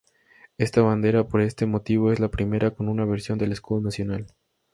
Esta 0.57 0.81
bandera 0.81 1.27
por 1.27 1.41
ese 1.41 1.67
motivo 1.67 2.11
es 2.11 2.19
la 2.19 2.29
primera 2.31 2.71
con 2.71 2.89
una 2.89 3.05
versión 3.05 3.37
del 3.37 3.51
escudo 3.51 3.81
nacional. 3.81 4.25